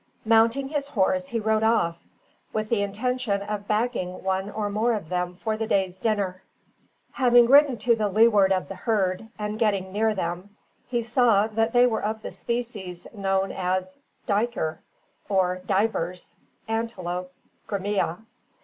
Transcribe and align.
Mounting 0.25 0.69
his 0.69 0.87
horse, 0.87 1.27
he 1.27 1.39
rode 1.39 1.61
off, 1.61 1.95
with 2.53 2.69
the 2.69 2.81
intention 2.81 3.43
of 3.43 3.67
bagging 3.67 4.23
one 4.23 4.49
or 4.49 4.67
more 4.67 4.93
of 4.93 5.09
them 5.09 5.35
for 5.35 5.55
the 5.55 5.67
day's 5.67 5.99
dinner. 5.99 6.41
Having 7.11 7.45
ridden 7.45 7.77
to 7.77 7.95
the 7.95 8.09
leeward 8.09 8.51
of 8.51 8.67
the 8.67 8.73
herd, 8.73 9.27
and 9.37 9.59
getting 9.59 9.91
near 9.93 10.15
them, 10.15 10.57
he 10.87 11.03
saw 11.03 11.45
that 11.45 11.71
they 11.73 11.85
were 11.85 12.01
of 12.01 12.23
the 12.23 12.31
species 12.31 13.05
known 13.13 13.51
as 13.51 13.99
"Duyker," 14.25 14.79
or 15.29 15.61
Divers 15.67 16.33
(Antelope 16.67 17.31
grimmia). 17.67 18.25